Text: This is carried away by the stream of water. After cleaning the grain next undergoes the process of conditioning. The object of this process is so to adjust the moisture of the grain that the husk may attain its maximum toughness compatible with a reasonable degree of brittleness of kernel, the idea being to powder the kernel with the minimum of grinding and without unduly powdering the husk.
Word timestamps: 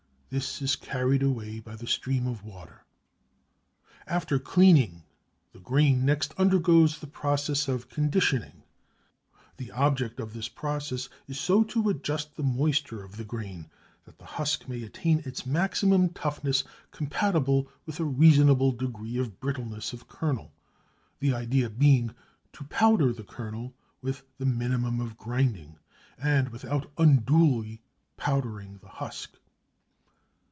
This 0.33 0.61
is 0.61 0.77
carried 0.77 1.21
away 1.23 1.59
by 1.59 1.75
the 1.75 1.85
stream 1.87 2.25
of 2.25 2.41
water. 2.45 2.85
After 4.07 4.39
cleaning 4.39 5.03
the 5.51 5.59
grain 5.59 6.05
next 6.05 6.33
undergoes 6.37 6.99
the 6.99 7.07
process 7.07 7.67
of 7.67 7.89
conditioning. 7.89 8.63
The 9.57 9.73
object 9.73 10.21
of 10.21 10.31
this 10.31 10.47
process 10.47 11.09
is 11.27 11.37
so 11.37 11.65
to 11.65 11.89
adjust 11.89 12.37
the 12.37 12.43
moisture 12.43 13.03
of 13.03 13.17
the 13.17 13.25
grain 13.25 13.69
that 14.05 14.19
the 14.19 14.25
husk 14.25 14.69
may 14.69 14.83
attain 14.83 15.21
its 15.25 15.45
maximum 15.45 16.07
toughness 16.07 16.63
compatible 16.91 17.67
with 17.85 17.99
a 17.99 18.05
reasonable 18.05 18.71
degree 18.71 19.17
of 19.17 19.41
brittleness 19.41 19.91
of 19.91 20.07
kernel, 20.07 20.53
the 21.19 21.33
idea 21.33 21.69
being 21.69 22.15
to 22.53 22.63
powder 22.63 23.11
the 23.11 23.25
kernel 23.25 23.73
with 24.01 24.23
the 24.37 24.45
minimum 24.45 25.01
of 25.01 25.17
grinding 25.17 25.75
and 26.17 26.47
without 26.51 26.89
unduly 26.97 27.81
powdering 28.15 28.77
the 28.77 28.87
husk. 28.87 29.35